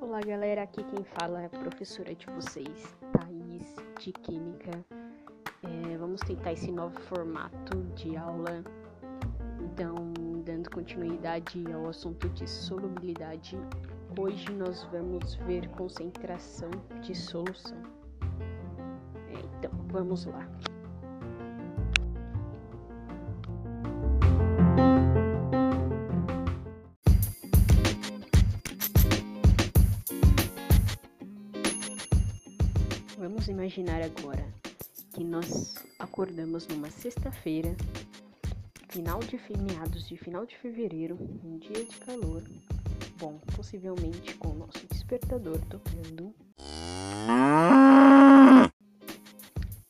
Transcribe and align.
Olá 0.00 0.20
galera, 0.24 0.62
aqui 0.62 0.84
quem 0.84 1.02
fala 1.02 1.42
é 1.42 1.46
a 1.46 1.48
professora 1.48 2.14
de 2.14 2.24
vocês, 2.26 2.96
Thaís, 3.12 3.74
de 3.98 4.12
Química. 4.12 4.70
É, 5.64 5.96
vamos 5.98 6.20
tentar 6.20 6.52
esse 6.52 6.70
novo 6.70 7.00
formato 7.00 7.82
de 7.96 8.16
aula. 8.16 8.62
Então, 9.60 10.12
dando 10.44 10.70
continuidade 10.70 11.64
ao 11.72 11.88
assunto 11.88 12.28
de 12.28 12.48
solubilidade, 12.48 13.58
hoje 14.16 14.52
nós 14.52 14.84
vamos 14.92 15.34
ver 15.34 15.68
concentração 15.70 16.70
de 17.00 17.12
solução. 17.12 17.82
É, 19.30 19.40
então, 19.58 19.72
vamos 19.88 20.26
lá. 20.26 20.48
Imaginar 33.48 34.02
agora 34.02 34.46
que 35.14 35.24
nós 35.24 35.74
acordamos 35.98 36.66
numa 36.66 36.90
sexta-feira, 36.90 37.74
final 38.90 39.20
de 39.20 39.40
meados 39.56 40.06
de 40.06 40.18
final 40.18 40.44
de 40.44 40.54
fevereiro, 40.58 41.16
um 41.42 41.56
dia 41.56 41.82
de 41.82 41.96
calor. 41.96 42.42
Bom, 43.18 43.38
possivelmente 43.56 44.34
com 44.34 44.48
o 44.48 44.54
nosso 44.54 44.86
despertador 44.88 45.58
tocando. 45.70 46.34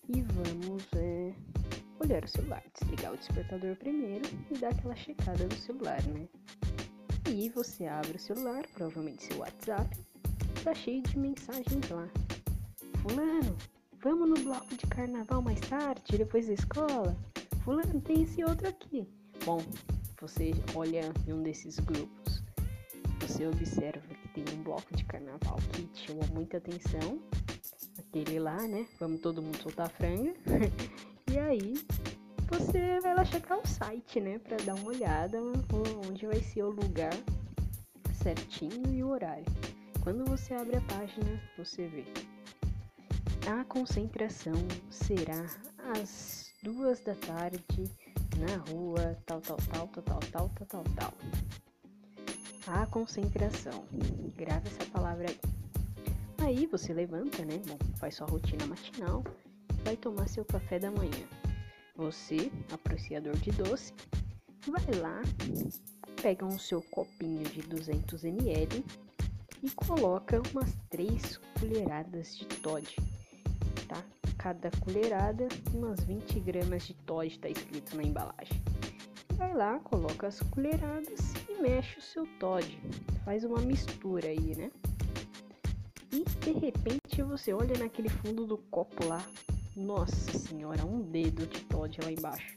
E 0.08 0.22
vamos 0.22 0.84
é, 0.94 1.34
olhar 1.98 2.24
o 2.24 2.28
celular, 2.28 2.62
desligar 2.80 3.12
o 3.12 3.16
despertador 3.16 3.74
primeiro 3.74 4.24
e 4.52 4.58
dar 4.58 4.68
aquela 4.68 4.94
checada 4.94 5.44
no 5.44 5.56
celular, 5.56 6.00
né? 6.04 6.28
E 7.28 7.48
você 7.48 7.86
abre 7.86 8.16
o 8.16 8.20
celular, 8.20 8.64
provavelmente 8.72 9.24
seu 9.24 9.38
WhatsApp, 9.38 9.98
tá 10.62 10.72
cheio 10.74 11.02
de 11.02 11.18
mensagens 11.18 11.90
lá. 11.90 12.08
Fulano, 13.02 13.56
vamos 14.02 14.28
no 14.28 14.44
bloco 14.44 14.74
de 14.76 14.86
carnaval 14.86 15.40
mais 15.40 15.60
tarde, 15.60 16.18
depois 16.18 16.46
da 16.46 16.54
escola? 16.54 17.16
Fulano, 17.64 18.00
tem 18.00 18.22
esse 18.22 18.42
outro 18.44 18.68
aqui. 18.68 19.08
Bom, 19.44 19.58
você 20.20 20.50
olha 20.74 21.12
em 21.26 21.32
um 21.32 21.42
desses 21.42 21.78
grupos, 21.78 22.42
você 23.20 23.46
observa 23.46 24.06
que 24.14 24.28
tem 24.28 24.44
um 24.54 24.62
bloco 24.62 24.94
de 24.96 25.04
carnaval 25.04 25.58
que 25.72 25.84
te 25.86 26.08
chamou 26.08 26.26
muita 26.34 26.56
atenção. 26.56 27.20
Aquele 27.98 28.38
lá, 28.40 28.56
né? 28.56 28.86
Vamos 28.98 29.20
todo 29.20 29.42
mundo 29.42 29.58
soltar 29.58 29.90
franga. 29.90 30.34
e 31.30 31.38
aí, 31.38 31.74
você 32.48 32.98
vai 33.00 33.14
lá 33.14 33.24
checar 33.24 33.58
o 33.58 33.66
site, 33.66 34.20
né? 34.20 34.38
Pra 34.38 34.56
dar 34.58 34.74
uma 34.74 34.88
olhada 34.88 35.38
onde 36.08 36.26
vai 36.26 36.40
ser 36.40 36.64
o 36.64 36.70
lugar 36.70 37.12
certinho 38.12 38.92
e 38.92 39.04
o 39.04 39.08
horário. 39.08 39.44
Quando 40.02 40.24
você 40.24 40.54
abre 40.54 40.76
a 40.76 40.80
página, 40.80 41.40
você 41.56 41.86
vê 41.86 42.04
a 43.48 43.64
concentração 43.64 44.52
será 44.90 45.46
às 45.96 46.52
duas 46.62 47.00
da 47.00 47.14
tarde 47.14 47.64
na 48.36 48.56
rua 48.70 49.16
tal, 49.24 49.40
tal, 49.40 49.56
tal, 49.56 49.88
tal, 49.88 50.02
tal, 50.02 50.20
tal, 50.20 50.48
tal, 50.50 50.66
tal, 50.66 50.84
tal. 50.94 51.14
A 52.66 52.86
concentração. 52.86 53.86
Grave 54.36 54.68
essa 54.68 54.84
palavra 54.90 55.28
aí. 55.30 55.40
Aí 56.44 56.66
você 56.66 56.92
levanta, 56.92 57.42
né? 57.46 57.58
Bom, 57.66 57.78
faz 57.96 58.16
sua 58.16 58.26
rotina 58.26 58.66
matinal, 58.66 59.24
vai 59.82 59.96
tomar 59.96 60.28
seu 60.28 60.44
café 60.44 60.78
da 60.78 60.90
manhã. 60.90 61.26
Você, 61.96 62.52
apreciador 62.70 63.36
de 63.38 63.50
doce, 63.52 63.94
vai 64.66 64.94
lá, 65.00 65.22
pega 66.20 66.44
um 66.44 66.58
seu 66.58 66.82
copinho 66.82 67.44
de 67.44 67.62
200 67.62 68.24
ml 68.24 68.84
e 69.62 69.70
coloca 69.70 70.42
umas 70.52 70.76
três 70.90 71.38
colheradas 71.58 72.36
de 72.36 72.44
Todd? 72.44 73.17
Cada 74.38 74.70
colherada, 74.80 75.48
umas 75.74 75.98
20 76.04 76.38
gramas 76.38 76.86
de 76.86 76.94
Todd, 76.94 77.26
está 77.26 77.48
escrito 77.48 77.96
na 77.96 78.04
embalagem. 78.04 78.62
Vai 79.34 79.52
lá, 79.52 79.80
coloca 79.80 80.28
as 80.28 80.38
colheradas 80.40 81.34
e 81.48 81.60
mexe 81.60 81.98
o 81.98 82.02
seu 82.02 82.24
Todd. 82.38 82.80
Faz 83.24 83.42
uma 83.42 83.60
mistura 83.60 84.28
aí, 84.28 84.54
né? 84.54 84.70
E 86.12 86.24
de 86.24 86.52
repente 86.52 87.20
você 87.22 87.52
olha 87.52 87.76
naquele 87.78 88.08
fundo 88.08 88.46
do 88.46 88.58
copo 88.58 89.04
lá. 89.06 89.26
Nossa 89.76 90.38
senhora, 90.38 90.86
um 90.86 91.00
dedo 91.00 91.44
de 91.44 91.60
Todd 91.64 91.98
lá 92.00 92.12
embaixo. 92.12 92.56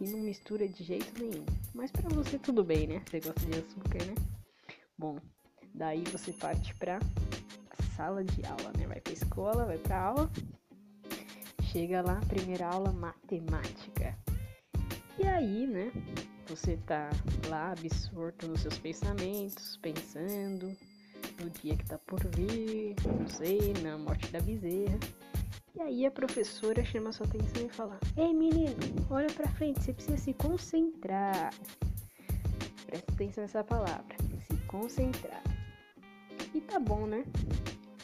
E 0.00 0.08
não 0.10 0.20
mistura 0.20 0.68
de 0.68 0.84
jeito 0.84 1.18
nenhum. 1.18 1.46
Mas 1.74 1.90
para 1.90 2.10
você 2.10 2.38
tudo 2.38 2.62
bem, 2.62 2.86
né? 2.86 3.02
Você 3.08 3.20
gosta 3.20 3.40
de 3.46 3.58
açúcar, 3.58 4.04
né? 4.04 4.14
Bom, 4.98 5.18
daí 5.74 6.04
você 6.12 6.30
parte 6.32 6.74
pra 6.74 7.00
sala 7.96 8.22
de 8.22 8.44
aula, 8.44 8.70
né? 8.76 8.86
Vai 8.86 9.00
pra 9.00 9.12
escola, 9.14 9.64
vai 9.64 9.78
pra 9.78 9.98
aula 9.98 10.30
chega 11.72 12.02
lá, 12.02 12.20
primeira 12.28 12.66
aula 12.66 12.92
matemática. 12.92 14.14
E 15.18 15.26
aí, 15.26 15.66
né? 15.66 15.90
Você 16.46 16.76
tá 16.86 17.08
lá 17.48 17.72
absorto 17.72 18.46
nos 18.46 18.60
seus 18.60 18.76
pensamentos, 18.76 19.78
pensando 19.78 20.76
no 21.40 21.48
dia 21.48 21.74
que 21.74 21.86
tá 21.86 21.96
por 21.98 22.20
vir, 22.36 22.94
não 23.06 23.26
sei, 23.26 23.72
na 23.82 23.96
morte 23.96 24.30
da 24.30 24.40
bezerra. 24.40 24.98
E 25.74 25.80
aí 25.80 26.04
a 26.04 26.10
professora 26.10 26.84
chama 26.84 27.10
sua 27.10 27.26
atenção 27.26 27.64
e 27.64 27.70
fala: 27.70 27.98
Ei 28.18 28.34
menino, 28.34 28.76
olha 29.08 29.32
pra 29.32 29.48
frente, 29.48 29.82
você 29.82 29.94
precisa 29.94 30.18
se 30.18 30.34
concentrar. 30.34 31.54
Presta 32.84 33.12
atenção 33.12 33.44
nessa 33.44 33.64
palavra, 33.64 34.14
se 34.46 34.56
concentrar. 34.66 35.42
E 36.54 36.60
tá 36.60 36.78
bom, 36.78 37.06
né? 37.06 37.24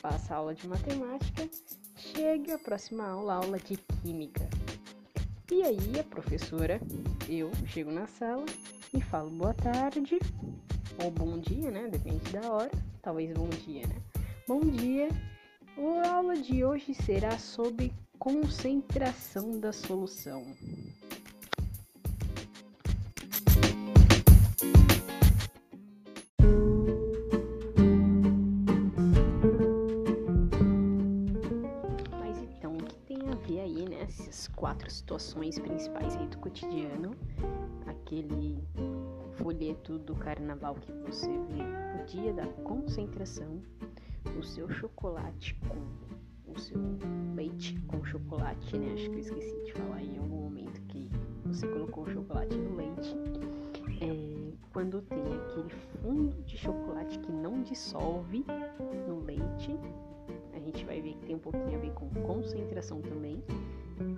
Passa 0.01 0.35
a 0.35 0.37
aula 0.37 0.55
de 0.55 0.67
matemática 0.67 1.49
Chega 1.99 2.55
a 2.55 2.59
próxima 2.59 3.09
aula, 3.09 3.35
aula 3.35 3.59
de 3.59 3.77
química. 3.77 4.49
E 5.51 5.63
aí 5.65 5.99
a 5.99 6.05
professora, 6.05 6.81
eu 7.29 7.51
chego 7.67 7.91
na 7.91 8.07
sala 8.07 8.47
e 8.95 9.01
falo 9.01 9.31
boa 9.31 9.53
tarde 9.53 10.21
ou 11.03 11.11
bom 11.11 11.39
dia, 11.39 11.73
né? 11.73 11.89
Depende 11.89 12.31
da 12.31 12.53
hora. 12.53 12.71
Talvez 13.03 13.33
bom 13.33 13.49
dia, 13.49 13.85
né? 13.89 13.97
Bom 14.47 14.61
dia. 14.61 15.09
A 16.05 16.13
aula 16.13 16.37
de 16.37 16.65
hoje 16.65 16.95
será 16.95 17.37
sobre 17.37 17.93
concentração 18.17 19.59
da 19.59 19.73
solução. 19.73 20.47
Quatro 34.59 34.91
situações 34.91 35.57
principais 35.57 36.17
aí 36.17 36.27
do 36.27 36.39
cotidiano. 36.39 37.15
Aquele 37.87 38.59
folheto 39.37 39.99
do 40.01 40.17
carnaval 40.17 40.75
que 40.75 40.93
você 40.93 41.29
vê 41.29 42.03
o 42.03 42.07
dia 42.07 42.33
da 42.33 42.47
concentração, 42.65 43.63
o 44.37 44.43
seu 44.43 44.69
chocolate 44.69 45.55
com 45.69 46.53
o 46.53 46.59
seu 46.59 46.81
leite 47.37 47.79
com 47.87 48.05
chocolate, 48.05 48.77
né? 48.77 48.95
Acho 48.95 49.09
que 49.11 49.17
eu 49.17 49.21
esqueci 49.21 49.65
de 49.65 49.73
falar 49.75 50.03
em 50.03 50.19
algum 50.19 50.43
momento 50.43 50.81
que 50.89 51.09
você 51.45 51.67
colocou 51.69 52.05
o 52.05 52.11
chocolate 52.11 52.57
no 52.57 52.75
leite. 52.75 53.15
É, 54.01 54.53
quando 54.73 55.01
tem 55.03 55.23
aquele 55.23 55.71
fundo 56.03 56.43
de 56.43 56.57
chocolate 56.57 57.19
que 57.21 57.31
não 57.31 57.63
dissolve 57.63 58.45
no 59.07 59.21
leite, 59.21 59.79
a 60.53 60.59
gente 60.59 60.85
vai 60.85 61.01
ver 61.01 61.15
que 61.15 61.27
tem 61.27 61.37
um 61.37 61.41
pouquinho 61.41 61.77
a 61.77 61.81
ver 61.81 61.93
com 61.93 62.09
concentração 62.23 63.01
também 63.03 63.43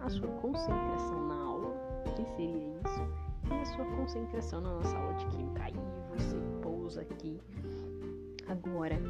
a 0.02 0.08
sua 0.10 0.28
concentração 0.28 1.28
na 1.28 1.34
aula, 1.34 1.74
que 2.16 2.24
seria 2.36 2.80
isso, 2.84 3.50
e 3.50 3.54
a 3.54 3.64
sua 3.64 3.84
concentração 3.96 4.60
na 4.60 4.74
nossa 4.74 4.96
aula 4.96 5.14
de 5.14 5.26
química. 5.26 5.62
Aí 5.64 5.74
você 6.14 6.36
pousa 6.62 7.02
aqui. 7.02 7.40
Agora, 8.48 9.00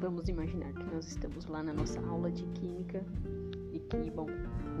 vamos 0.00 0.28
imaginar 0.28 0.72
que 0.72 0.94
nós 0.94 1.08
estamos 1.08 1.46
lá 1.46 1.62
na 1.62 1.72
nossa 1.72 2.00
aula 2.06 2.30
de 2.30 2.44
química 2.46 3.04
e 3.72 3.78
que, 3.78 4.10
bom, 4.10 4.26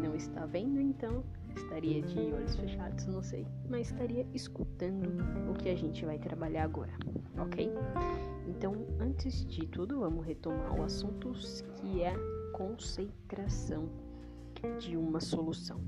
não 0.02 0.14
está 0.14 0.46
vendo, 0.46 0.80
então 0.80 1.22
estaria 1.54 2.00
de 2.02 2.18
olhos 2.32 2.56
fechados, 2.56 3.06
não 3.06 3.22
sei, 3.22 3.46
mas 3.68 3.90
estaria 3.90 4.26
escutando 4.32 5.08
o 5.50 5.54
que 5.54 5.68
a 5.68 5.74
gente 5.74 6.04
vai 6.04 6.18
trabalhar 6.18 6.64
agora, 6.64 6.92
ok? 7.38 7.72
Então, 8.46 8.74
antes 9.00 9.44
de 9.46 9.66
tudo, 9.66 10.00
vamos 10.00 10.24
retomar 10.24 10.78
o 10.78 10.82
assunto 10.82 11.32
que 11.76 12.02
é 12.02 12.14
concentração 12.52 13.88
de 14.78 14.96
uma 14.96 15.20
solução. 15.20 15.80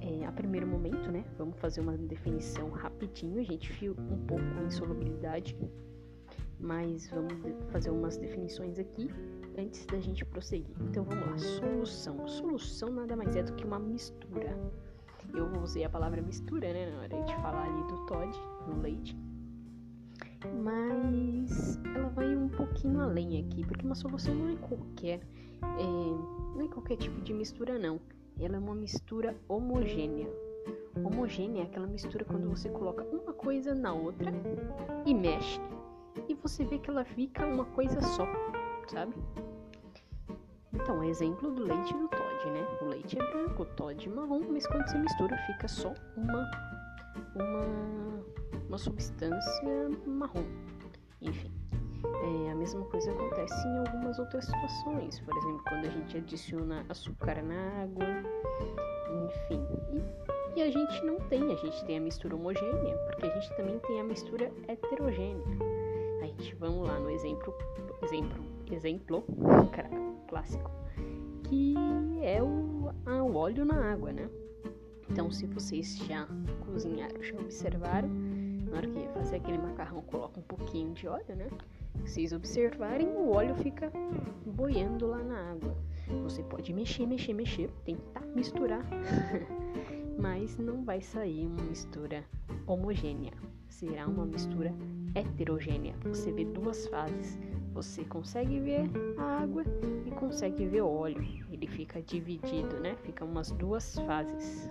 É, 0.00 0.24
a 0.24 0.32
primeiro 0.32 0.66
momento, 0.66 1.10
né, 1.10 1.24
vamos 1.36 1.58
fazer 1.58 1.80
uma 1.80 1.96
definição 1.96 2.70
rapidinho, 2.70 3.38
a 3.38 3.42
gente 3.42 3.70
viu 3.72 3.94
um 3.98 4.26
pouco 4.26 4.44
a 4.58 4.64
insolubilidade, 4.64 5.56
mas 6.58 7.08
vamos 7.10 7.34
fazer 7.70 7.90
umas 7.90 8.16
definições 8.16 8.78
aqui 8.78 9.10
antes 9.58 9.84
da 9.86 10.00
gente 10.00 10.24
prosseguir. 10.24 10.74
Então 10.80 11.04
vamos 11.04 11.26
lá, 11.26 11.38
solução. 11.38 12.26
Solução 12.26 12.90
nada 12.90 13.16
mais 13.16 13.36
é 13.36 13.42
do 13.42 13.52
que 13.54 13.64
uma 13.64 13.78
mistura. 13.78 14.56
Eu 15.34 15.46
usei 15.62 15.84
a 15.84 15.90
palavra 15.90 16.20
mistura, 16.20 16.72
né, 16.72 16.90
na 16.90 17.00
hora 17.00 17.22
de 17.24 17.34
falar 17.36 17.64
ali 17.64 17.82
do 17.88 18.06
Todd, 18.06 18.36
no 18.66 18.80
leite. 18.80 19.16
Mas 20.62 21.78
ela 21.94 22.08
vai 22.08 22.34
um 22.34 22.48
pouquinho 22.48 23.00
além 23.00 23.38
aqui, 23.44 23.64
porque 23.64 23.84
uma 23.84 23.94
solução 23.94 24.34
não 24.34 24.48
é 24.48 24.56
qualquer, 24.56 25.20
é, 25.62 26.56
não 26.56 26.64
é 26.64 26.68
qualquer 26.68 26.96
tipo 26.96 27.20
de 27.20 27.32
mistura 27.32 27.78
não. 27.78 28.00
Ela 28.38 28.56
é 28.56 28.58
uma 28.58 28.74
mistura 28.74 29.36
homogênea. 29.48 30.28
Homogênea 30.96 31.62
é 31.62 31.66
aquela 31.66 31.86
mistura 31.86 32.24
quando 32.24 32.48
você 32.48 32.68
coloca 32.68 33.04
uma 33.04 33.32
coisa 33.32 33.74
na 33.74 33.92
outra 33.92 34.32
e 35.06 35.14
mexe 35.14 35.60
e 36.28 36.34
você 36.34 36.64
vê 36.64 36.78
que 36.78 36.90
ela 36.90 37.04
fica 37.04 37.46
uma 37.46 37.64
coisa 37.64 38.00
só, 38.00 38.26
sabe? 38.88 39.14
Então, 40.72 41.02
exemplo 41.02 41.50
do 41.50 41.62
leite 41.62 41.92
do 41.92 42.08
Todd, 42.08 42.50
né? 42.50 42.66
O 42.80 42.86
leite 42.86 43.18
é 43.18 43.30
branco, 43.30 43.62
o 43.62 43.66
Todd 43.66 44.08
é 44.08 44.12
marrom, 44.12 44.42
mas 44.50 44.66
quando 44.66 44.88
você 44.88 44.98
mistura 44.98 45.36
fica 45.46 45.68
só 45.68 45.92
uma 46.16 46.50
uma 47.34 48.30
uma 48.68 48.78
substância 48.78 49.90
marrom. 50.06 50.44
Enfim, 51.20 51.52
é, 52.22 52.50
a 52.50 52.54
mesma 52.54 52.84
coisa 52.86 53.10
acontece 53.10 53.66
em 53.66 53.78
algumas 53.78 54.18
outras 54.18 54.44
situações, 54.44 55.20
por 55.20 55.36
exemplo, 55.36 55.62
quando 55.68 55.86
a 55.86 55.90
gente 55.90 56.16
adiciona 56.16 56.84
açúcar 56.88 57.42
na 57.42 57.82
água, 57.82 58.06
enfim. 59.26 59.66
E, 59.92 60.60
e 60.60 60.62
a 60.62 60.70
gente 60.70 61.04
não 61.04 61.18
tem, 61.28 61.52
a 61.52 61.56
gente 61.56 61.84
tem 61.84 61.98
a 61.98 62.00
mistura 62.00 62.34
homogênea, 62.34 62.96
porque 63.06 63.26
a 63.26 63.30
gente 63.30 63.56
também 63.56 63.78
tem 63.80 64.00
a 64.00 64.04
mistura 64.04 64.52
heterogênea. 64.68 65.46
A 66.22 66.26
gente 66.26 66.54
vamos 66.56 66.86
lá 66.86 66.98
no 66.98 67.10
exemplo, 67.10 67.54
exemplo, 68.02 68.44
exemplo 68.70 69.24
clássico, 70.28 70.70
que 71.44 71.74
é 72.22 72.42
o, 72.42 72.92
o 73.06 73.36
óleo 73.36 73.64
na 73.64 73.92
água, 73.92 74.12
né? 74.12 74.28
Então, 75.10 75.30
se 75.30 75.44
vocês 75.46 75.98
já 75.98 76.28
cozinharam, 76.64 77.20
já 77.20 77.34
observaram, 77.36 78.08
na 78.08 78.76
hora 78.76 78.86
que 78.86 79.08
fazer 79.08 79.36
aquele 79.36 79.58
macarrão, 79.58 80.02
coloca 80.02 80.38
um 80.38 80.42
pouquinho 80.42 80.92
de 80.94 81.08
óleo, 81.08 81.34
né? 81.34 81.48
Vocês 82.04 82.32
observarem, 82.32 83.08
o 83.08 83.30
óleo 83.30 83.54
fica 83.56 83.92
boiando 84.46 85.06
lá 85.06 85.22
na 85.22 85.52
água. 85.52 85.76
Você 86.24 86.42
pode 86.42 86.72
mexer, 86.72 87.06
mexer, 87.06 87.32
mexer, 87.32 87.70
tentar 87.84 88.26
misturar, 88.34 88.84
mas 90.18 90.58
não 90.58 90.84
vai 90.84 91.00
sair 91.00 91.46
uma 91.46 91.62
mistura 91.62 92.24
homogênea. 92.66 93.32
Será 93.68 94.06
uma 94.06 94.26
mistura 94.26 94.74
heterogênea. 95.14 95.94
Você 96.04 96.32
vê 96.32 96.44
duas 96.44 96.86
fases. 96.88 97.38
Você 97.72 98.04
consegue 98.04 98.58
ver 98.58 98.90
a 99.16 99.42
água 99.42 99.64
e 100.04 100.10
consegue 100.10 100.66
ver 100.66 100.82
o 100.82 100.88
óleo. 100.88 101.24
Ele 101.50 101.66
fica 101.66 102.02
dividido, 102.02 102.80
né? 102.80 102.96
Fica 103.02 103.24
umas 103.24 103.52
duas 103.52 103.94
fases. 104.00 104.68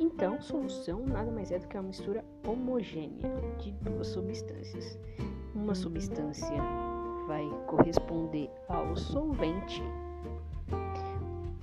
Então, 0.00 0.40
solução 0.40 1.04
nada 1.04 1.30
mais 1.30 1.50
é 1.50 1.58
do 1.58 1.68
que 1.68 1.76
uma 1.76 1.82
mistura 1.82 2.24
homogênea 2.46 3.28
de 3.58 3.72
duas 3.72 4.06
substâncias. 4.06 4.98
Uma 5.54 5.74
substância 5.74 6.56
vai 7.26 7.48
corresponder 7.66 8.50
ao 8.68 8.96
solvente, 8.96 9.82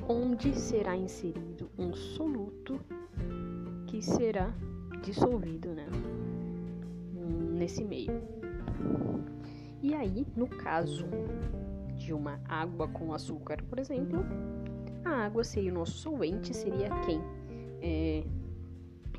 onde 0.08 0.54
será 0.56 0.96
inserido 0.96 1.70
um 1.78 1.94
soluto 1.94 2.80
que 3.88 4.02
será 4.02 4.54
dissolvido 5.02 5.70
né, 5.70 5.88
nesse 7.54 7.84
meio. 7.84 8.22
E 9.82 9.94
aí, 9.94 10.26
no 10.36 10.48
caso 10.48 11.06
de 11.96 12.14
uma 12.14 12.40
água 12.48 12.88
com 12.88 13.14
açúcar, 13.14 13.64
por 13.64 13.80
exemplo, 13.80 14.20
a 15.04 15.26
água 15.26 15.44
seria 15.44 15.72
o 15.72 15.76
nosso 15.76 15.98
solvente, 15.98 16.54
seria 16.54 16.90
quem 17.06 17.22
é, 17.82 18.24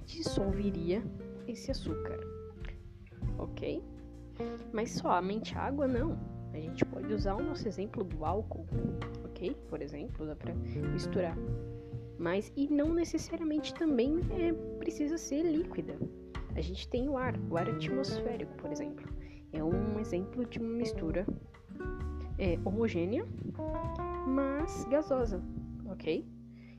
dissolveria 0.05 1.03
esse 1.47 1.71
açúcar, 1.71 2.19
ok? 3.39 3.83
Mas 4.73 4.93
somente 4.93 5.57
água 5.57 5.87
não. 5.87 6.19
A 6.53 6.59
gente 6.59 6.85
pode 6.87 7.13
usar 7.13 7.35
o 7.35 7.43
nosso 7.43 7.67
exemplo 7.69 8.03
do 8.03 8.25
álcool, 8.25 8.67
ok? 9.25 9.55
Por 9.69 9.83
exemplo, 9.83 10.27
dá 10.27 10.35
para 10.35 10.55
misturar. 10.55 11.37
Mas 12.19 12.51
e 12.57 12.67
não 12.69 12.95
necessariamente 12.95 13.75
também 13.75 14.21
é, 14.31 14.53
precisa 14.79 15.19
ser 15.19 15.43
líquida. 15.43 15.97
A 16.55 16.61
gente 16.63 16.89
tem 16.89 17.09
o 17.09 17.19
ar, 17.19 17.39
o 17.51 17.57
ar 17.57 17.69
atmosférico, 17.69 18.55
por 18.57 18.73
exemplo. 18.73 19.07
É 19.53 19.63
um 19.63 20.01
exemplo 20.01 20.45
de 20.47 20.59
uma 20.59 20.73
mistura 20.73 21.27
é, 22.39 22.59
homogênea, 22.65 23.27
mas 24.27 24.85
gasosa, 24.87 25.43
ok? 25.87 26.27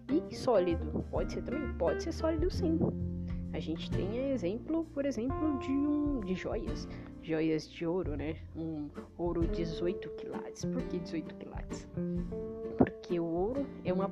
E 0.09 0.35
sólido, 0.35 1.03
pode 1.11 1.33
ser 1.33 1.43
também? 1.43 1.73
Pode 1.77 2.03
ser 2.03 2.11
sólido 2.11 2.49
sim. 2.49 2.79
A 3.53 3.59
gente 3.59 3.89
tem 3.91 4.31
exemplo, 4.31 4.85
por 4.93 5.05
exemplo, 5.05 5.57
de, 5.59 5.71
um, 5.71 6.19
de 6.21 6.35
joias, 6.35 6.87
joias 7.27 7.69
de 7.69 7.85
ouro, 7.85 8.15
né? 8.15 8.37
Um 8.55 8.89
ouro 9.17 9.45
18 9.47 10.09
quilates. 10.11 10.65
Por 10.65 10.81
que 10.83 10.99
18 10.99 11.35
quilates? 11.35 11.87
Porque 12.77 13.19
o 13.19 13.25
ouro 13.25 13.65
é 13.83 13.91
uma 13.91 14.09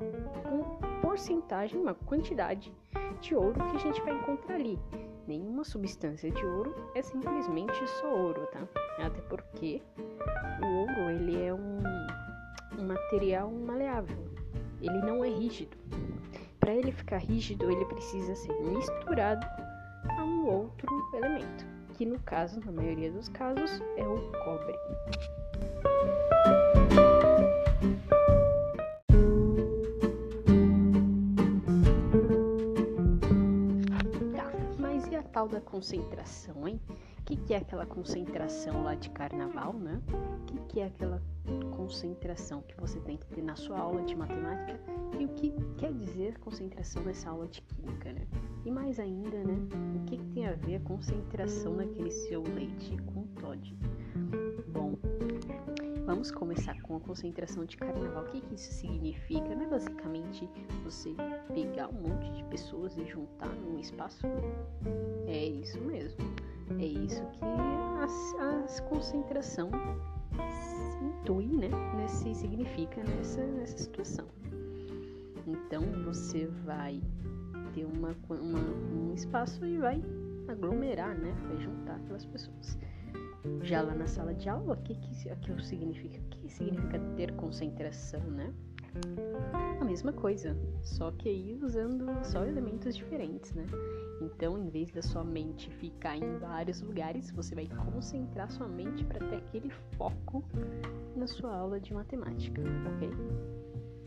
porcentagem, 1.00 1.80
uma 1.80 1.94
quantidade 1.94 2.72
de 3.20 3.34
ouro 3.34 3.54
que 3.54 3.76
a 3.76 3.78
gente 3.78 4.00
vai 4.02 4.14
encontrar 4.14 4.56
ali. 4.56 4.78
Nenhuma 5.26 5.64
substância 5.64 6.30
de 6.30 6.44
ouro 6.44 6.74
é 6.94 7.02
simplesmente 7.02 7.74
só 8.00 8.14
ouro, 8.14 8.46
tá? 8.52 8.68
Até 8.98 9.20
porque 9.22 9.82
o 10.62 10.66
ouro 10.66 11.10
ele 11.10 11.42
é 11.42 11.52
um, 11.52 11.78
um 12.78 12.86
material 12.86 13.50
maleável 13.50 14.36
ele 14.80 14.98
não 15.00 15.24
é 15.24 15.28
rígido. 15.28 15.76
Para 16.60 16.74
ele 16.74 16.92
ficar 16.92 17.18
rígido, 17.18 17.70
ele 17.70 17.84
precisa 17.86 18.34
ser 18.34 18.52
misturado 18.60 19.46
a 20.18 20.24
um 20.24 20.46
outro 20.46 20.88
elemento, 21.14 21.66
que 21.96 22.04
no 22.04 22.18
caso, 22.20 22.60
na 22.60 22.70
maioria 22.70 23.10
dos 23.10 23.26
casos, 23.30 23.80
é 23.96 24.06
o 24.06 24.16
cobre. 24.44 24.74
Tá, 34.34 34.52
mas 34.78 35.06
e 35.06 35.16
a 35.16 35.22
tal 35.22 35.48
da 35.48 35.62
concentração, 35.62 36.68
hein? 36.68 36.78
Que, 37.26 37.36
que 37.36 37.54
é 37.54 37.56
aquela 37.58 37.84
concentração 37.84 38.84
lá 38.84 38.94
de 38.94 39.10
carnaval, 39.10 39.72
né? 39.72 40.00
O 40.08 40.44
que, 40.46 40.58
que 40.68 40.80
é 40.80 40.86
aquela 40.86 41.20
concentração 41.76 42.62
que 42.62 42.80
você 42.80 43.00
tem 43.00 43.16
que 43.16 43.26
ter 43.26 43.42
na 43.42 43.56
sua 43.56 43.78
aula 43.78 44.02
de 44.02 44.14
matemática 44.14 44.80
e 45.18 45.24
o 45.24 45.28
que 45.30 45.52
quer 45.76 45.92
dizer 45.92 46.38
concentração 46.38 47.02
nessa 47.02 47.28
aula 47.28 47.48
de 47.48 47.60
química, 47.62 48.12
né? 48.12 48.26
E 48.64 48.70
mais 48.70 49.00
ainda, 49.00 49.42
né? 49.42 49.56
O 49.96 50.04
que, 50.06 50.16
que 50.18 50.26
tem 50.28 50.46
a 50.46 50.52
ver 50.52 50.76
a 50.76 50.80
concentração 50.80 51.74
naquele 51.74 52.10
seu 52.10 52.42
leite 52.42 52.96
com 53.02 53.24
Todd? 53.40 53.76
Bom, 54.68 54.96
vamos 56.06 56.30
começar 56.30 56.80
com 56.82 56.96
a 56.96 57.00
concentração 57.00 57.64
de 57.64 57.76
carnaval. 57.76 58.22
O 58.22 58.26
que, 58.28 58.40
que 58.40 58.54
isso 58.54 58.72
significa? 58.72 59.54
Não 59.56 59.64
é 59.64 59.66
basicamente 59.66 60.48
você 60.84 61.12
pegar 61.52 61.88
um 61.88 62.08
monte 62.08 62.30
de 62.30 62.44
pessoas 62.44 62.96
e 62.96 63.04
juntar 63.04 63.48
num 63.48 63.78
espaço? 63.80 64.24
É 65.26 65.44
isso 65.44 65.80
mesmo. 65.80 66.24
É 66.78 66.86
isso 66.86 67.22
que 67.32 67.44
a, 67.44 68.88
concentração 68.88 69.70
intui, 71.02 71.46
né, 71.46 71.68
nesse 71.96 72.34
significa 72.34 73.02
nessa, 73.02 73.44
nessa 73.44 73.78
situação. 73.78 74.26
Então 75.46 75.82
você 76.04 76.46
vai 76.64 77.02
ter 77.74 77.84
uma, 77.84 78.16
uma, 78.28 78.60
um 78.60 79.12
espaço 79.14 79.64
e 79.66 79.78
vai 79.78 80.02
aglomerar, 80.46 81.16
né, 81.18 81.34
vai 81.48 81.58
juntar 81.60 81.96
aquelas 81.96 82.24
pessoas. 82.26 82.78
Já 83.62 83.82
lá 83.82 83.94
na 83.94 84.06
sala 84.06 84.34
de 84.34 84.48
aula, 84.48 84.74
o 84.74 84.82
que, 84.82 84.94
que 84.94 85.28
aquilo 85.30 85.60
significa? 85.60 86.18
O 86.18 86.28
que 86.28 86.48
significa 86.48 86.98
ter 87.16 87.32
concentração, 87.32 88.20
né? 88.22 88.52
A 89.80 89.84
mesma 89.84 90.12
coisa, 90.12 90.56
só 90.82 91.10
que 91.10 91.28
aí 91.28 91.58
usando 91.62 92.06
só 92.24 92.44
elementos 92.44 92.96
diferentes, 92.96 93.52
né? 93.52 93.66
Então, 94.20 94.58
em 94.58 94.68
vez 94.70 94.90
da 94.90 95.02
sua 95.02 95.22
mente 95.22 95.70
ficar 95.70 96.16
em 96.16 96.38
vários 96.38 96.80
lugares, 96.80 97.30
você 97.30 97.54
vai 97.54 97.66
concentrar 97.66 98.50
sua 98.50 98.66
mente 98.66 99.04
para 99.04 99.18
ter 99.26 99.36
aquele 99.36 99.70
foco 99.96 100.42
na 101.14 101.26
sua 101.26 101.54
aula 101.54 101.78
de 101.78 101.92
matemática, 101.92 102.62
ok? 102.94 103.10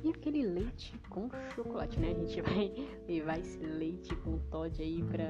E 0.04 0.10
aquele 0.10 0.44
leite 0.44 0.98
com 1.10 1.30
chocolate, 1.54 2.00
né? 2.00 2.12
A 2.12 2.14
gente 2.14 2.42
vai 2.42 2.74
levar 3.08 3.40
esse 3.40 3.60
leite 3.60 4.16
com 4.18 4.40
Todd 4.50 4.82
aí 4.82 5.04
para 5.04 5.30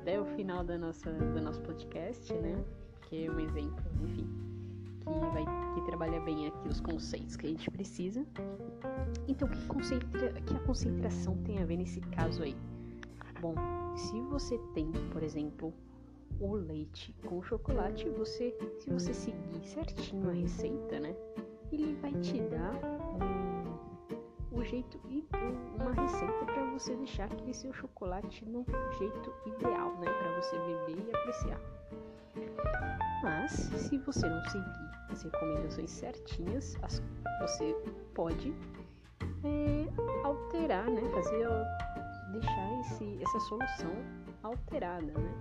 até 0.00 0.20
o 0.20 0.26
final 0.36 0.62
da 0.62 0.78
nossa, 0.78 1.10
do 1.10 1.40
nosso 1.40 1.60
podcast, 1.62 2.32
né? 2.34 2.62
Que 3.12 3.26
é 3.26 3.30
um 3.30 3.38
exemplo, 3.40 3.84
enfim, 4.04 4.26
que 5.00 5.10
vai 5.34 5.44
que 5.74 5.82
trabalha 5.82 6.18
bem 6.20 6.46
aqui 6.46 6.66
os 6.66 6.80
conceitos 6.80 7.36
que 7.36 7.46
a 7.46 7.50
gente 7.50 7.70
precisa. 7.70 8.24
Então, 9.28 9.46
que, 9.48 9.66
concentra, 9.66 10.32
que 10.32 10.56
a 10.56 10.58
concentração 10.60 11.36
tem 11.44 11.58
a 11.58 11.66
ver 11.66 11.76
nesse 11.76 12.00
caso 12.00 12.42
aí? 12.42 12.56
Bom, 13.38 13.54
se 13.96 14.18
você 14.22 14.56
tem, 14.72 14.90
por 15.12 15.22
exemplo, 15.22 15.74
o 16.40 16.54
leite 16.54 17.14
com 17.26 17.42
chocolate, 17.42 18.08
você, 18.08 18.56
se 18.78 18.88
você 18.88 19.12
seguir 19.12 19.62
certinho 19.62 20.30
a 20.30 20.32
receita, 20.32 20.98
né, 20.98 21.14
ele 21.70 21.94
vai 21.96 22.14
te 22.14 22.40
dar 22.40 22.80
um, 23.20 24.58
o 24.58 24.64
jeito 24.64 24.98
e 25.10 25.22
uma 25.78 25.92
receita 25.92 26.46
para 26.46 26.64
você 26.70 26.96
deixar 26.96 27.26
aquele 27.26 27.52
seu 27.52 27.74
chocolate 27.74 28.42
no 28.46 28.64
jeito 28.96 29.34
ideal, 29.44 29.98
né, 29.98 30.06
para 30.06 30.40
você 30.40 30.56
beber 30.60 31.06
e 31.06 31.14
apreciar. 31.14 31.60
Mas 33.22 33.52
se 33.52 33.98
você 33.98 34.28
não 34.28 34.44
seguir 34.44 34.90
as 35.10 35.22
recomendações 35.22 35.90
certinhas, 35.90 36.76
as, 36.82 37.02
você 37.40 37.74
pode 38.14 38.52
é, 39.44 40.24
alterar, 40.24 40.90
né, 40.90 41.02
fazer 41.14 41.46
deixar 42.32 42.80
esse, 42.80 43.22
essa 43.22 43.40
solução 43.40 43.92
alterada, 44.42 45.12
né? 45.12 45.34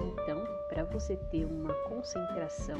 Então, 0.00 0.44
para 0.68 0.84
você 0.84 1.16
ter 1.30 1.44
uma 1.44 1.72
concentração 1.88 2.78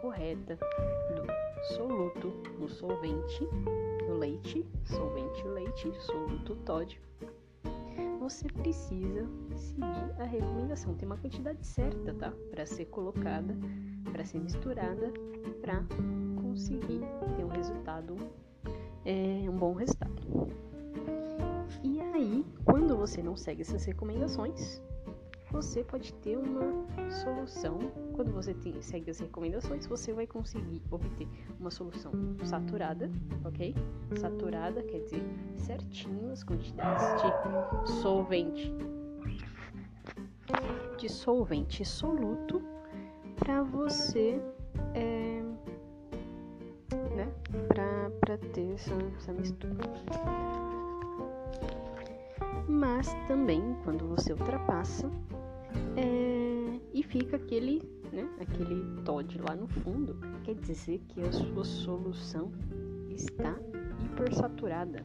correta 0.00 0.56
do 0.56 1.74
soluto 1.74 2.28
no 2.58 2.68
solvente, 2.68 3.48
no 4.06 4.18
leite, 4.18 4.66
solvente 4.84 5.42
leite, 5.48 5.92
soluto 6.00 6.54
tódio, 6.56 7.00
você 8.24 8.48
precisa 8.48 9.28
seguir 9.54 10.14
a 10.18 10.24
recomendação. 10.24 10.94
Tem 10.94 11.04
uma 11.04 11.18
quantidade 11.18 11.64
certa, 11.66 12.14
tá? 12.14 12.32
Para 12.50 12.64
ser 12.64 12.86
colocada, 12.86 13.54
para 14.10 14.24
ser 14.24 14.40
misturada, 14.40 15.12
para 15.60 15.84
conseguir 16.40 17.02
ter 17.36 17.44
um 17.44 17.48
resultado, 17.48 18.16
é, 19.04 19.44
um 19.46 19.58
bom 19.58 19.74
resultado. 19.74 20.14
E 21.82 22.00
aí, 22.00 22.46
quando 22.64 22.96
você 22.96 23.22
não 23.22 23.36
segue 23.36 23.60
essas 23.60 23.84
recomendações, 23.84 24.80
você 25.50 25.84
pode 25.84 26.14
ter 26.14 26.38
uma 26.38 26.86
solução. 27.10 27.78
Quando 28.14 28.32
você 28.32 28.54
segue 28.80 29.10
as 29.10 29.18
recomendações, 29.18 29.86
você 29.86 30.12
vai 30.12 30.26
conseguir 30.26 30.80
obter 30.90 31.26
uma 31.58 31.70
solução 31.70 32.12
saturada, 32.44 33.10
ok? 33.44 33.74
Saturada 34.20 34.82
quer 34.84 35.00
dizer 35.00 35.22
certinho 35.56 36.30
as 36.30 36.44
quantidades 36.44 37.04
de 37.22 37.90
solvente, 38.00 38.72
de 40.96 41.08
solvente 41.08 41.84
soluto 41.84 42.62
para 43.36 43.62
você, 43.62 44.40
é, 44.94 45.42
né? 47.16 47.32
Para 47.68 48.38
ter 48.52 48.74
essa, 48.74 48.94
essa 49.18 49.32
mistura 49.32 49.74
mas 52.68 53.14
também 53.28 53.76
quando 53.84 54.06
você 54.08 54.32
ultrapassa 54.32 55.10
é, 55.96 56.33
e 56.94 57.02
fica 57.02 57.36
aquele, 57.36 57.82
né, 58.12 58.26
aquele 58.40 59.02
Todd 59.02 59.38
lá 59.40 59.56
no 59.56 59.66
fundo, 59.66 60.16
quer 60.44 60.54
dizer 60.54 61.00
que 61.08 61.20
a 61.20 61.32
sua 61.32 61.64
solução 61.64 62.52
está 63.10 63.58
hipersaturada. 64.04 65.04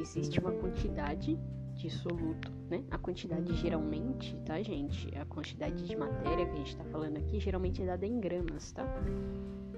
Existe 0.00 0.40
uma 0.40 0.50
quantidade 0.50 1.38
de 1.74 1.88
soluto, 1.88 2.52
né? 2.68 2.82
A 2.90 2.98
quantidade 2.98 3.54
geralmente, 3.54 4.36
tá, 4.44 4.60
gente? 4.60 5.16
A 5.16 5.24
quantidade 5.24 5.86
de 5.86 5.96
matéria 5.96 6.44
que 6.46 6.52
a 6.52 6.56
gente 6.56 6.70
está 6.70 6.84
falando 6.84 7.16
aqui 7.16 7.38
geralmente 7.38 7.80
é 7.80 7.86
dada 7.86 8.04
em 8.04 8.18
gramas, 8.18 8.72
tá? 8.72 8.84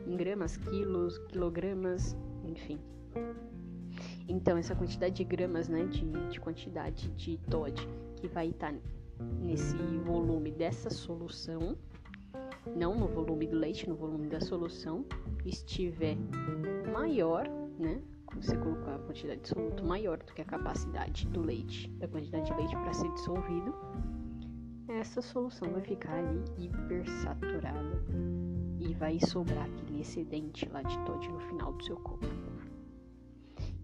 Em 0.07 0.17
gramas, 0.17 0.57
quilos, 0.57 1.19
quilogramas, 1.29 2.17
enfim. 2.45 2.79
Então, 4.27 4.57
essa 4.57 4.75
quantidade 4.75 5.17
de 5.17 5.25
gramas, 5.25 5.69
né, 5.69 5.85
de, 5.85 6.07
de 6.31 6.41
quantidade 6.41 7.11
de 7.11 7.37
Todd 7.51 7.87
que 8.17 8.29
vai 8.29 8.49
estar 8.49 8.73
tá 8.73 8.79
nesse 9.41 9.77
volume 10.05 10.51
dessa 10.51 10.91
solução, 10.91 11.77
não 12.77 12.95
no 12.95 13.07
volume 13.09 13.47
do 13.47 13.57
leite, 13.57 13.89
no 13.89 13.95
volume 13.95 14.29
da 14.29 14.41
solução, 14.41 15.05
estiver 15.45 16.17
maior, 16.93 17.49
né? 17.79 18.03
Você 18.35 18.57
colocar 18.57 18.95
a 18.95 18.99
quantidade 18.99 19.41
de 19.41 19.49
soluto 19.49 19.85
maior 19.85 20.19
do 20.19 20.33
que 20.33 20.43
a 20.43 20.45
capacidade 20.45 21.27
do 21.27 21.41
leite, 21.41 21.91
da 21.99 22.07
quantidade 22.07 22.47
de 22.47 22.57
leite 22.57 22.77
para 22.77 22.93
ser 22.93 23.13
dissolvido, 23.13 23.75
essa 24.89 25.23
solução 25.23 25.71
vai 25.71 25.83
ficar 25.83 26.15
ali 26.15 26.45
hipersaturada 26.59 28.05
e 28.79 28.95
vai 28.95 29.19
sobrar 29.21 29.67
aquele 29.67 30.01
excedente 30.01 30.69
lá 30.69 30.83
de 30.83 30.99
Todd 31.05 31.29
no 31.29 31.41
final 31.41 31.73
do 31.73 31.85
seu 31.85 31.97
copo. 31.97 32.27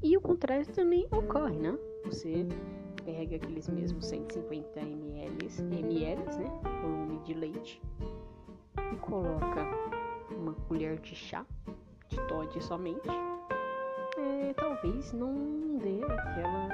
E 0.02 0.16
o 0.16 0.20
contrário 0.20 0.66
também 0.72 1.06
ocorre, 1.10 1.58
né? 1.58 1.78
Você 2.04 2.46
pega 3.06 3.36
aqueles 3.36 3.68
mesmos 3.68 4.04
150 4.06 4.80
ml, 4.80 5.48
ml 5.60 6.16
né, 6.36 6.60
volume 6.82 7.18
de 7.20 7.34
leite 7.34 7.80
e 8.92 8.96
coloca 8.96 9.64
uma 10.36 10.52
colher 10.66 10.98
de 10.98 11.14
chá 11.14 11.46
de 12.08 12.16
Todd 12.26 12.60
somente. 12.62 13.08
É, 14.18 14.52
talvez 14.54 15.12
não 15.12 15.78
dê 15.78 16.02
aquela, 16.02 16.68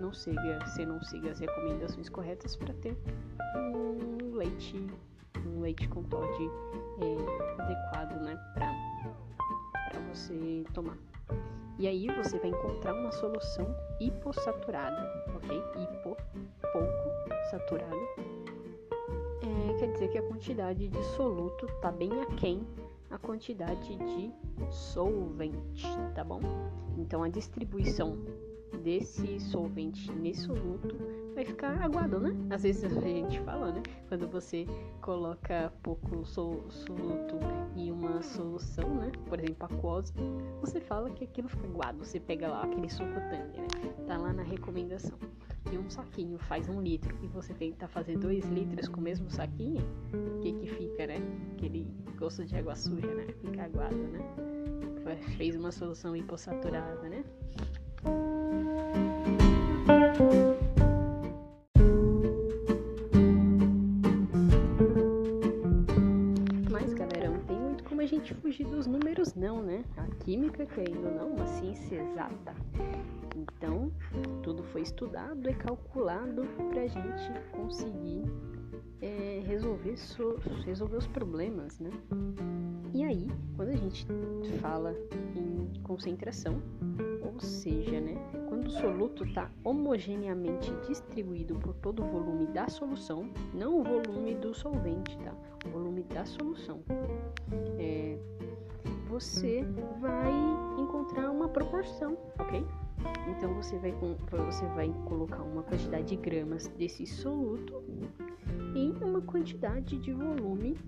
não 0.00 0.12
siga, 0.14 0.66
você 0.66 0.86
não 0.86 1.02
siga 1.02 1.30
as 1.30 1.40
recomendações 1.40 2.08
corretas 2.08 2.56
para 2.56 2.72
ter 2.74 2.96
um 3.54 4.34
leite, 4.34 4.86
um 5.46 5.60
leite 5.60 5.86
com 5.88 6.02
Todd 6.04 6.50
é, 7.02 7.62
adequado, 7.62 8.22
né, 8.22 8.34
para 8.54 10.00
você 10.14 10.64
tomar. 10.72 10.96
E 11.78 11.86
aí 11.86 12.06
você 12.08 12.38
vai 12.38 12.50
encontrar 12.50 12.94
uma 12.94 13.12
solução 13.12 13.66
hipossaturada, 14.00 15.24
ok? 15.34 15.58
Hipo, 15.58 16.16
pouco 16.72 17.50
saturada. 17.50 17.94
É, 19.42 19.78
quer 19.78 19.92
dizer 19.92 20.08
que 20.08 20.18
a 20.18 20.22
quantidade 20.22 20.88
de 20.88 21.04
soluto 21.16 21.66
está 21.66 21.92
bem 21.92 22.10
aquém 22.22 22.66
a 23.10 23.18
quantidade 23.18 23.96
de 23.96 24.32
solvente, 24.70 25.86
tá 26.14 26.24
bom? 26.24 26.40
Então 26.96 27.22
a 27.22 27.28
distribuição 27.28 28.18
desse 28.76 29.40
solvente 29.40 30.10
nesse 30.12 30.42
soluto 30.42 30.96
vai 31.34 31.44
ficar 31.44 31.82
aguado, 31.82 32.18
né? 32.18 32.34
Às 32.48 32.62
vezes 32.62 32.84
a 32.84 33.00
gente 33.00 33.38
fala, 33.40 33.70
né? 33.70 33.82
Quando 34.08 34.26
você 34.26 34.66
coloca 35.02 35.70
pouco 35.82 36.24
soluto 36.24 37.36
em 37.76 37.90
uma 37.90 38.22
solução, 38.22 38.94
né? 38.94 39.12
Por 39.26 39.38
exemplo, 39.38 39.68
aquosa, 39.70 40.14
você 40.60 40.80
fala 40.80 41.10
que 41.10 41.24
aquilo 41.24 41.48
fica 41.48 41.66
aguado. 41.66 41.98
Você 41.98 42.18
pega 42.18 42.48
lá 42.48 42.62
aquele 42.62 42.88
suco 42.88 43.20
tangue, 43.28 43.60
né? 43.60 43.94
Tá 44.06 44.16
lá 44.16 44.32
na 44.32 44.42
recomendação. 44.42 45.18
E 45.70 45.76
um 45.76 45.90
saquinho 45.90 46.38
faz 46.38 46.68
um 46.68 46.80
litro 46.80 47.14
e 47.22 47.26
você 47.26 47.52
tenta 47.52 47.86
fazer 47.88 48.16
dois 48.16 48.44
litros 48.46 48.88
com 48.88 49.00
o 49.00 49.02
mesmo 49.02 49.28
saquinho, 49.28 49.82
o 50.14 50.40
que 50.40 50.52
que 50.52 50.66
fica, 50.68 51.06
né? 51.06 51.16
Aquele 51.52 51.86
gosto 52.16 52.44
de 52.44 52.56
água 52.56 52.74
suja, 52.76 53.14
né? 53.14 53.26
Fica 53.42 53.64
aguado, 53.64 53.96
né? 53.96 54.20
Fez 55.36 55.54
uma 55.54 55.70
solução 55.70 56.16
hipossaturada, 56.16 57.08
né? 57.08 57.24
Gente 68.26 68.34
fugir 68.34 68.66
dos 68.66 68.86
números 68.86 69.34
não, 69.34 69.62
né? 69.62 69.84
A 69.96 70.06
química, 70.24 70.66
que 70.66 70.80
ainda 70.80 71.10
não, 71.10 71.34
uma 71.34 71.46
ciência 71.46 72.02
exata. 72.02 72.54
Então, 73.36 73.92
tudo 74.42 74.64
foi 74.64 74.82
estudado 74.82 75.48
e 75.48 75.54
calculado 75.54 76.42
para 76.70 76.82
a 76.82 76.86
gente 76.88 77.32
conseguir 77.52 78.24
é, 79.00 79.42
resolver, 79.46 79.96
so, 79.96 80.36
resolver 80.64 80.96
os 80.96 81.06
problemas, 81.06 81.78
né? 81.78 81.90
E 82.92 83.04
aí, 83.04 83.28
quando 83.54 83.68
a 83.68 83.76
gente 83.76 84.06
fala 84.60 84.94
em 85.36 85.80
concentração, 85.82 86.60
ou 87.36 87.40
seja, 87.40 88.00
né, 88.00 88.16
quando 88.48 88.66
o 88.66 88.70
soluto 88.70 89.22
está 89.24 89.50
homogeneamente 89.62 90.72
distribuído 90.88 91.54
por 91.56 91.74
todo 91.74 92.02
o 92.02 92.06
volume 92.06 92.46
da 92.46 92.66
solução, 92.66 93.28
não 93.52 93.80
o 93.80 93.84
volume 93.84 94.34
do 94.36 94.54
solvente, 94.54 95.18
tá? 95.18 95.34
O 95.66 95.68
volume 95.68 96.02
da 96.04 96.24
solução. 96.24 96.80
É, 97.78 98.18
você 99.06 99.62
vai 100.00 100.32
encontrar 100.78 101.30
uma 101.30 101.46
proporção, 101.48 102.16
ok? 102.38 102.66
Então 103.28 103.52
você 103.54 103.78
vai, 103.78 103.92
você 103.92 104.66
vai 104.68 104.90
colocar 105.04 105.42
uma 105.42 105.62
quantidade 105.62 106.08
de 106.08 106.16
gramas 106.16 106.68
desse 106.68 107.06
soluto 107.06 107.84
em 108.74 108.92
uma 109.02 109.20
quantidade 109.20 109.98
de 109.98 110.12
volume 110.12 110.78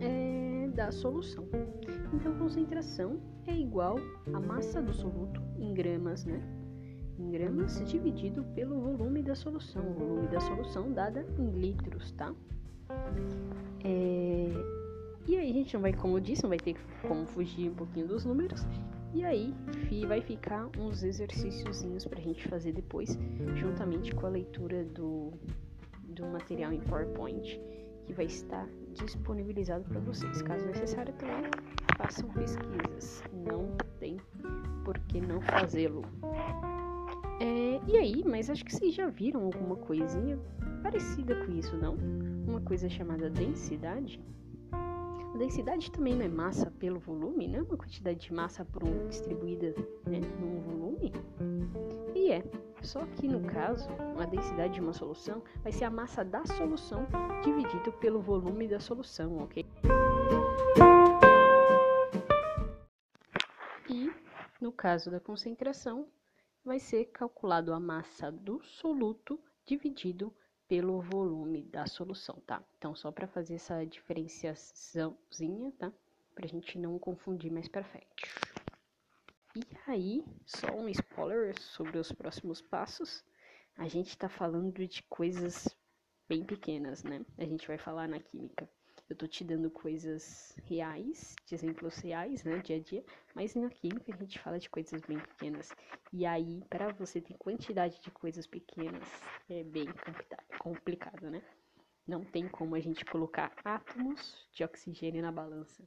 é, 0.00 0.68
da 0.68 0.90
solução. 0.90 1.46
Então, 2.12 2.36
concentração 2.38 3.20
é 3.46 3.54
igual 3.54 3.96
a 4.32 4.40
massa 4.40 4.82
do 4.82 4.92
soluto 4.92 5.40
em 5.58 5.72
gramas, 5.72 6.24
né? 6.24 6.40
Em 7.18 7.30
gramas 7.30 7.82
dividido 7.88 8.44
pelo 8.54 8.80
volume 8.80 9.22
da 9.22 9.34
solução. 9.34 9.90
O 9.90 9.94
volume 9.94 10.28
da 10.28 10.40
solução 10.40 10.92
dada 10.92 11.26
em 11.38 11.50
litros, 11.50 12.12
tá? 12.12 12.34
É... 13.84 14.48
E 15.26 15.36
aí 15.36 15.50
a 15.50 15.52
gente 15.52 15.72
não 15.74 15.80
vai, 15.80 15.92
como 15.92 16.16
eu 16.16 16.20
disse, 16.20 16.42
não 16.42 16.50
vai 16.50 16.58
ter 16.58 16.76
como 17.06 17.24
fugir 17.26 17.70
um 17.70 17.74
pouquinho 17.74 18.08
dos 18.08 18.24
números. 18.24 18.66
E 19.14 19.24
aí 19.24 19.54
vai 20.06 20.20
ficar 20.20 20.68
uns 20.78 21.02
exercíciozinhos 21.02 22.06
pra 22.06 22.20
gente 22.20 22.48
fazer 22.48 22.72
depois, 22.72 23.18
juntamente 23.54 24.14
com 24.14 24.26
a 24.26 24.30
leitura 24.30 24.84
do, 24.84 25.32
do 26.04 26.26
material 26.26 26.72
em 26.72 26.80
PowerPoint, 26.80 27.60
que 28.12 28.16
vai 28.16 28.26
estar 28.26 28.68
disponibilizado 28.92 29.84
para 29.84 30.00
vocês. 30.00 30.42
Caso 30.42 30.66
necessário, 30.66 31.12
também 31.14 31.50
façam 31.96 32.28
pesquisas. 32.30 33.24
Não 33.32 33.74
tem 33.98 34.18
por 34.84 34.98
que 35.08 35.20
não 35.20 35.40
fazê-lo? 35.40 36.02
É, 37.40 37.80
e 37.88 37.96
aí, 37.96 38.22
mas 38.24 38.50
acho 38.50 38.64
que 38.64 38.74
vocês 38.74 38.94
já 38.94 39.08
viram 39.08 39.44
alguma 39.44 39.76
coisinha 39.76 40.38
parecida 40.82 41.34
com 41.44 41.52
isso, 41.52 41.76
não? 41.76 41.96
Uma 42.46 42.60
coisa 42.60 42.88
chamada 42.88 43.30
densidade? 43.30 44.20
A 44.72 45.38
densidade 45.38 45.90
também 45.90 46.14
não 46.14 46.26
é 46.26 46.28
massa 46.28 46.70
pelo 46.70 47.00
volume, 47.00 47.48
não 47.48 47.60
é 47.60 47.62
uma 47.62 47.76
quantidade 47.76 48.20
de 48.20 48.34
massa 48.34 48.64
por 48.66 48.84
um, 48.84 49.08
distribuída 49.08 49.74
né, 50.06 50.20
num 50.38 50.60
volume? 50.60 51.12
E 52.14 52.30
é, 52.30 52.44
só 52.82 53.06
que 53.06 53.28
no 53.28 53.40
caso, 53.46 53.88
a 54.18 54.24
densidade 54.26 54.74
de 54.74 54.80
uma 54.80 54.92
solução 54.92 55.42
vai 55.62 55.72
ser 55.72 55.84
a 55.84 55.90
massa 55.90 56.24
da 56.24 56.44
solução 56.44 57.06
dividido 57.44 57.92
pelo 57.92 58.20
volume 58.20 58.66
da 58.66 58.80
solução, 58.80 59.38
ok? 59.38 59.64
E 63.88 64.12
no 64.60 64.72
caso 64.72 65.10
da 65.10 65.20
concentração, 65.20 66.08
vai 66.64 66.78
ser 66.78 67.06
calculado 67.06 67.72
a 67.72 67.80
massa 67.80 68.30
do 68.30 68.62
soluto 68.62 69.38
dividido 69.64 70.32
pelo 70.68 71.00
volume 71.00 71.62
da 71.62 71.86
solução, 71.86 72.36
tá? 72.46 72.62
Então, 72.78 72.94
só 72.94 73.12
para 73.12 73.26
fazer 73.26 73.54
essa 73.54 73.84
diferenciaçãozinha, 73.84 75.72
tá? 75.78 75.92
Pra 76.34 76.46
gente 76.46 76.78
não 76.78 76.98
confundir 76.98 77.52
mais 77.52 77.68
para 77.68 77.84
frente. 77.84 78.51
E 79.54 79.62
aí, 79.86 80.24
só 80.46 80.72
um 80.74 80.88
spoiler 80.88 81.58
sobre 81.60 81.98
os 81.98 82.10
próximos 82.12 82.60
passos. 82.62 83.24
A 83.76 83.88
gente 83.88 84.16
tá 84.16 84.28
falando 84.28 84.86
de 84.86 85.02
coisas 85.04 85.68
bem 86.28 86.44
pequenas, 86.44 87.02
né? 87.04 87.24
A 87.38 87.44
gente 87.44 87.66
vai 87.66 87.78
falar 87.78 88.08
na 88.08 88.18
química 88.20 88.68
eu 89.12 89.16
tô 89.16 89.26
te 89.26 89.44
dando 89.44 89.70
coisas 89.70 90.56
reais, 90.64 91.34
de 91.46 91.54
exemplos 91.54 91.98
reais, 91.98 92.44
né, 92.44 92.58
dia 92.60 92.76
a 92.76 92.80
dia, 92.80 93.04
mas 93.34 93.54
na 93.54 93.68
química 93.68 94.10
a 94.10 94.16
gente 94.16 94.38
fala 94.38 94.58
de 94.58 94.70
coisas 94.70 95.02
bem 95.02 95.18
pequenas. 95.18 95.70
E 96.12 96.24
aí, 96.24 96.62
para 96.70 96.90
você 96.92 97.20
ter 97.20 97.34
quantidade 97.34 98.00
de 98.00 98.10
coisas 98.10 98.46
pequenas, 98.46 99.06
é 99.50 99.62
bem 99.64 99.86
complicado, 100.58 101.30
né? 101.30 101.42
Não 102.06 102.24
tem 102.24 102.48
como 102.48 102.74
a 102.74 102.80
gente 102.80 103.04
colocar 103.04 103.52
átomos 103.62 104.48
de 104.52 104.64
oxigênio 104.64 105.20
na 105.20 105.30
balança. 105.30 105.86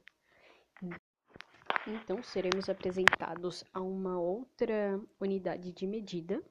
Então, 1.86 2.22
seremos 2.22 2.68
apresentados 2.68 3.64
a 3.72 3.80
uma 3.80 4.20
outra 4.20 5.00
unidade 5.20 5.72
de 5.72 5.86
medida 5.86 6.42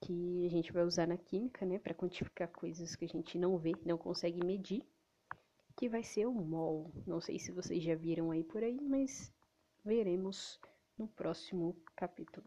que 0.00 0.46
a 0.46 0.50
gente 0.50 0.72
vai 0.72 0.84
usar 0.84 1.06
na 1.06 1.16
química, 1.16 1.64
né, 1.64 1.78
para 1.78 1.94
quantificar 1.94 2.48
coisas 2.48 2.94
que 2.94 3.04
a 3.04 3.08
gente 3.08 3.38
não 3.38 3.58
vê, 3.58 3.72
não 3.84 3.96
consegue 3.96 4.44
medir 4.44 4.86
que 5.76 5.88
vai 5.88 6.02
ser 6.02 6.26
o 6.26 6.32
mol. 6.32 6.92
Não 7.06 7.20
sei 7.20 7.38
se 7.38 7.52
vocês 7.52 7.82
já 7.82 7.94
viram 7.94 8.30
aí 8.30 8.44
por 8.44 8.62
aí, 8.62 8.80
mas 8.80 9.32
veremos 9.84 10.60
no 10.96 11.08
próximo 11.08 11.76
capítulo. 11.96 12.46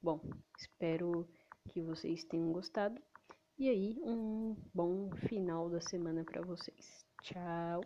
Bom, 0.00 0.20
espero 0.56 1.28
que 1.68 1.82
vocês 1.82 2.24
tenham 2.24 2.52
gostado. 2.52 3.00
E 3.58 3.68
aí, 3.68 3.98
um 4.02 4.56
bom 4.72 5.10
final 5.28 5.68
da 5.68 5.80
semana 5.80 6.24
para 6.24 6.42
vocês. 6.42 7.04
Tchau! 7.22 7.80